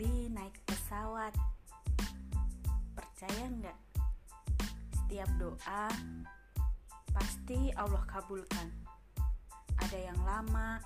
kali 0.00 0.32
naik 0.32 0.56
pesawat. 0.64 1.36
Percaya 2.96 3.44
nggak? 3.52 3.78
Setiap 4.96 5.28
doa 5.36 5.92
pasti 7.12 7.68
Allah 7.76 8.00
kabulkan. 8.08 8.64
Ada 9.76 9.98
yang 10.00 10.16
lama, 10.24 10.80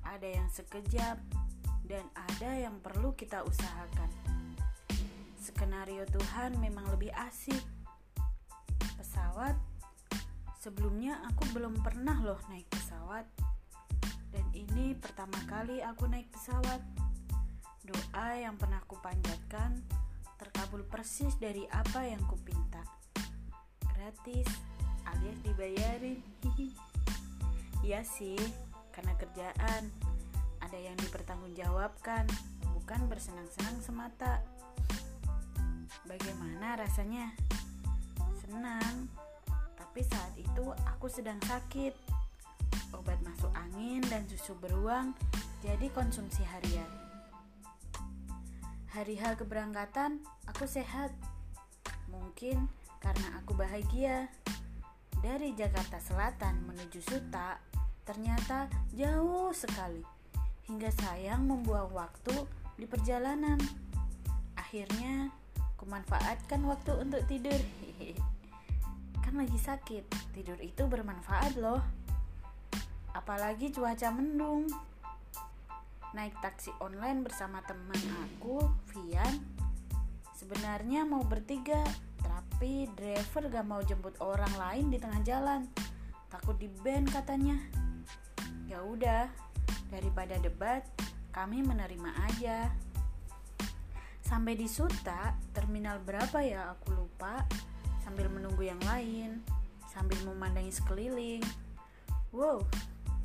ada 0.00 0.24
yang 0.24 0.48
sekejap, 0.48 1.20
dan 1.84 2.08
ada 2.16 2.56
yang 2.56 2.80
perlu 2.80 3.12
kita 3.12 3.44
usahakan. 3.44 4.08
Skenario 5.36 6.08
Tuhan 6.08 6.56
memang 6.56 6.88
lebih 6.96 7.12
asik. 7.12 7.60
Pesawat 8.96 9.60
Sebelumnya 10.56 11.20
aku 11.28 11.44
belum 11.52 11.84
pernah 11.84 12.24
loh 12.24 12.40
naik 12.48 12.64
pesawat 12.72 13.28
Dan 14.32 14.48
ini 14.56 14.96
pertama 14.96 15.36
kali 15.44 15.84
aku 15.84 16.08
naik 16.08 16.32
pesawat 16.32 16.80
Doa 17.86 18.34
yang 18.34 18.58
pernah 18.58 18.82
aku 18.82 18.98
panjatkan 18.98 19.78
terkabul 20.42 20.82
persis 20.90 21.38
dari 21.38 21.62
apa 21.70 22.02
yang 22.02 22.18
kupinta. 22.26 22.82
Gratis 23.94 24.46
alias 25.06 25.38
dibayarin. 25.46 26.18
Iya 27.86 28.02
sih, 28.02 28.34
karena 28.90 29.14
kerjaan 29.14 29.94
ada 30.58 30.74
yang 30.74 30.98
dipertanggungjawabkan, 30.98 32.26
bukan 32.74 33.00
bersenang-senang 33.06 33.78
semata. 33.78 34.42
Bagaimana 36.02 36.82
rasanya? 36.82 37.30
Senang, 38.42 39.06
tapi 39.78 40.02
saat 40.02 40.34
itu 40.34 40.74
aku 40.82 41.06
sedang 41.06 41.38
sakit. 41.46 41.94
Obat 42.90 43.22
masuk 43.22 43.54
angin 43.54 44.02
dan 44.10 44.26
susu 44.26 44.58
beruang 44.58 45.14
jadi 45.62 45.86
konsumsi 45.94 46.42
harian. 46.42 47.05
Hari-hari 48.96 49.36
keberangkatan 49.36 50.24
aku 50.48 50.64
sehat. 50.64 51.12
Mungkin 52.08 52.64
karena 52.96 53.28
aku 53.36 53.52
bahagia. 53.52 54.32
Dari 55.20 55.52
Jakarta 55.52 56.00
Selatan 56.00 56.64
menuju 56.64 57.04
Suta, 57.04 57.60
ternyata 58.08 58.72
jauh 58.96 59.52
sekali. 59.52 60.00
Hingga 60.64 60.88
sayang 60.96 61.44
membuang 61.44 61.92
waktu 61.92 62.48
di 62.80 62.88
perjalanan. 62.88 63.60
Akhirnya, 64.56 65.28
kumanfaatkan 65.76 66.64
waktu 66.64 66.96
untuk 66.96 67.20
tidur. 67.28 67.60
kan 69.28 69.36
lagi 69.36 69.60
sakit, 69.60 70.08
tidur 70.32 70.56
itu 70.56 70.88
bermanfaat 70.88 71.60
loh. 71.60 71.84
Apalagi 73.12 73.76
cuaca 73.76 74.08
mendung. 74.08 74.72
Naik 76.16 76.32
taksi 76.40 76.72
online 76.80 77.20
bersama 77.20 77.60
teman 77.68 78.00
aku, 78.24 78.64
Vian. 78.88 79.36
Sebenarnya 80.32 81.04
mau 81.04 81.20
bertiga, 81.20 81.84
tapi 82.24 82.88
driver 82.96 83.52
gak 83.52 83.66
mau 83.68 83.84
jemput 83.84 84.16
orang 84.24 84.48
lain 84.56 84.88
di 84.88 84.96
tengah 84.96 85.20
jalan. 85.20 85.68
Takut 86.32 86.56
di 86.56 86.72
band 86.72 87.12
katanya. 87.12 87.60
Ya 88.64 88.80
udah, 88.80 89.28
daripada 89.92 90.40
debat, 90.40 90.88
kami 91.36 91.60
menerima 91.60 92.10
aja. 92.32 92.72
Sampai 94.24 94.56
di 94.56 94.72
Suta, 94.72 95.36
terminal 95.52 96.00
berapa 96.00 96.40
ya 96.40 96.72
aku 96.72 96.96
lupa. 96.96 97.44
Sambil 98.00 98.32
menunggu 98.32 98.64
yang 98.64 98.80
lain, 98.88 99.44
sambil 99.92 100.16
memandangi 100.24 100.72
sekeliling. 100.72 101.44
Wow, 102.32 102.64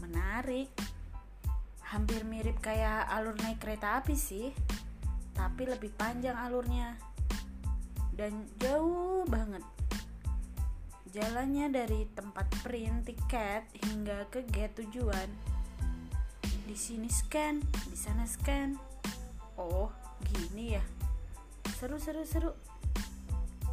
menarik. 0.03 0.90
Hampir 1.91 2.23
mirip 2.23 2.63
kayak 2.63 3.11
alur 3.11 3.35
naik 3.43 3.59
kereta 3.59 3.99
api 3.99 4.15
sih, 4.15 4.55
tapi 5.35 5.67
lebih 5.67 5.91
panjang 5.99 6.39
alurnya 6.39 6.95
dan 8.15 8.47
jauh 8.63 9.27
banget. 9.27 9.59
Jalannya 11.11 11.67
dari 11.67 12.07
tempat 12.15 12.47
print 12.63 13.11
tiket 13.11 13.67
hingga 13.83 14.23
ke 14.31 14.47
gate 14.47 14.79
tujuan. 14.79 15.27
Di 16.63 16.79
sini 16.79 17.11
scan, 17.11 17.59
di 17.91 17.97
sana 17.99 18.23
scan. 18.23 18.79
Oh, 19.59 19.91
gini 20.31 20.79
ya. 20.79 20.83
Seru 21.75 21.99
seru 21.99 22.23
seru. 22.23 22.55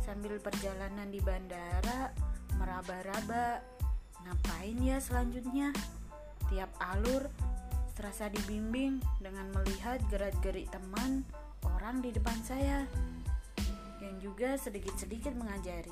Sambil 0.02 0.42
perjalanan 0.42 1.06
di 1.06 1.22
bandara, 1.22 2.10
meraba-raba. 2.58 3.62
Ngapain 4.26 4.82
ya 4.82 4.98
selanjutnya? 4.98 5.70
Tiap 6.50 6.74
alur 6.82 7.30
terasa 7.98 8.30
dibimbing 8.30 9.02
dengan 9.18 9.50
melihat 9.50 9.98
gerak-gerik 10.06 10.70
teman 10.70 11.26
orang 11.66 11.98
di 11.98 12.14
depan 12.14 12.38
saya 12.46 12.86
yang 13.98 14.14
juga 14.22 14.54
sedikit-sedikit 14.54 15.34
mengajari. 15.34 15.90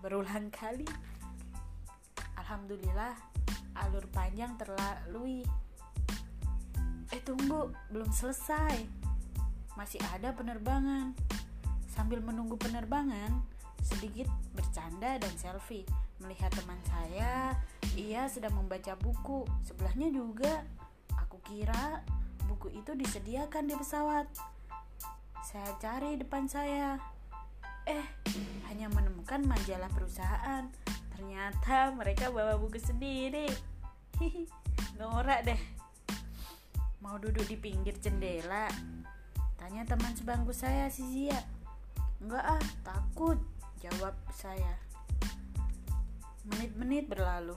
Berulang 0.00 0.48
kali. 0.48 0.88
Alhamdulillah, 2.40 3.12
alur 3.76 4.08
panjang 4.16 4.56
terlalui. 4.56 5.44
Eh 7.12 7.20
tunggu, 7.20 7.68
belum 7.92 8.08
selesai. 8.08 8.88
Masih 9.76 10.00
ada 10.16 10.32
penerbangan. 10.32 11.12
Sambil 11.92 12.24
menunggu 12.24 12.56
penerbangan, 12.56 13.44
sedikit 13.84 14.32
bercanda 14.56 15.20
dan 15.20 15.32
selfie. 15.36 15.84
Melihat 16.24 16.48
teman 16.56 16.80
saya, 16.88 17.52
ia 17.92 18.24
sedang 18.32 18.56
membaca 18.56 18.96
buku. 18.96 19.44
Sebelahnya 19.68 20.08
juga, 20.08 20.64
aku 21.36 21.52
kira 21.52 22.00
buku 22.48 22.72
itu 22.72 22.96
disediakan 22.96 23.68
di 23.68 23.76
pesawat. 23.76 24.24
Saya 25.44 25.68
cari 25.76 26.16
depan 26.16 26.48
saya, 26.48 26.96
Eh, 27.84 28.02
hanya 28.72 28.88
menemukan 28.88 29.44
majalah 29.44 29.92
perusahaan. 29.92 30.64
Ternyata 31.12 31.92
mereka 31.92 32.32
bawa 32.32 32.56
buku 32.56 32.80
sendiri. 32.80 33.46
Hihi, 34.16 34.48
norak 34.96 35.44
deh. 35.44 35.60
Mau 37.04 37.20
duduk 37.20 37.44
di 37.44 37.60
pinggir 37.60 38.00
jendela? 38.00 38.66
Tanya 39.60 39.84
teman 39.84 40.16
sebangku 40.16 40.56
saya 40.56 40.88
si 40.88 41.04
Zia. 41.04 41.38
Enggak 42.18 42.58
ah, 42.58 42.64
takut, 42.80 43.38
jawab 43.84 44.16
saya. 44.32 44.80
Menit-menit 46.48 47.06
berlalu. 47.06 47.54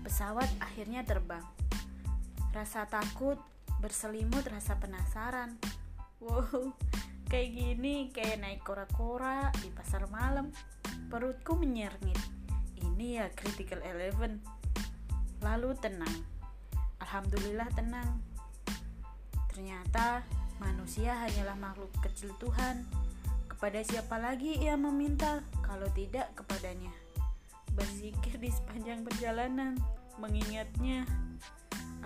Pesawat 0.00 0.48
akhirnya 0.58 1.06
terbang. 1.06 1.44
Rasa 2.54 2.86
takut 2.86 3.34
berselimut 3.82 4.46
rasa 4.46 4.78
penasaran. 4.78 5.58
Wow, 6.22 6.70
kayak 7.26 7.50
gini 7.50 8.14
kayak 8.14 8.38
naik 8.40 8.62
kora-kora 8.62 9.50
di 9.58 9.74
pasar 9.74 10.06
malam. 10.06 10.54
Perutku 11.10 11.58
menyerngit. 11.58 12.16
Ini 12.78 13.18
ya 13.18 13.26
critical 13.34 13.82
eleven. 13.82 14.38
Lalu 15.42 15.74
tenang. 15.82 16.14
Alhamdulillah 17.02 17.66
tenang. 17.74 18.22
Ternyata 19.50 20.22
manusia 20.62 21.18
hanyalah 21.26 21.58
makhluk 21.58 21.90
kecil 22.06 22.30
Tuhan. 22.38 22.86
Kepada 23.50 23.82
siapa 23.82 24.14
lagi 24.22 24.62
ia 24.62 24.78
meminta 24.78 25.42
kalau 25.58 25.90
tidak 25.90 26.30
kepadanya? 26.38 26.94
Berzikir 27.74 28.38
di 28.38 28.48
sepanjang 28.48 29.02
perjalanan 29.02 29.74
mengingatnya 30.22 31.02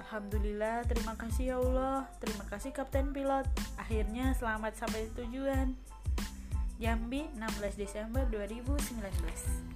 Alhamdulillah, 0.08 0.88
terima 0.88 1.12
kasih 1.20 1.52
ya 1.52 1.60
Allah. 1.60 2.08
Terima 2.16 2.40
kasih 2.48 2.72
Kapten 2.72 3.12
Pilot. 3.12 3.44
Akhirnya 3.76 4.32
selamat 4.40 4.80
sampai 4.80 5.04
tujuan. 5.12 5.76
Jambi, 6.80 7.28
16 7.36 7.76
Desember 7.76 8.24
2019. 8.32 9.68